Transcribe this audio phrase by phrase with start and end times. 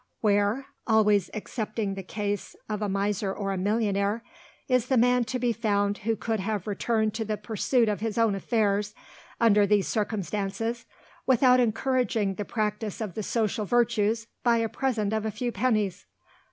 [0.21, 4.23] Where always excepting the case of a miser or a millionaire
[4.67, 8.17] is the man to be found who could have returned to the pursuit of his
[8.17, 8.95] own affairs,
[9.39, 10.87] under these circumstances,
[11.27, 16.07] without encouraging the practice of the social virtues by a present of a few pennies?